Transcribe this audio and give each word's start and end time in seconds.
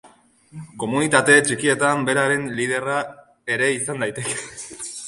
Komunitate 0.83 1.35
txikietan 1.49 2.09
beraren 2.09 2.49
liderra 2.61 2.99
ere 3.59 3.71
izan 3.79 4.05
daiteke. 4.07 4.43